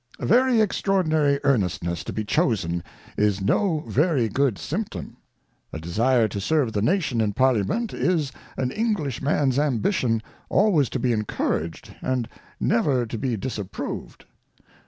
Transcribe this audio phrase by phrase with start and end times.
[0.17, 2.83] A very extraordinary earnestness to be chosen,
[3.17, 5.17] is no very good Symptom:
[5.71, 10.97] A desire to serve the Nation in Parliament, is an English Man's Ambition, always to
[10.99, 12.27] be Encouraged, and
[12.59, 14.25] never to be disapproved.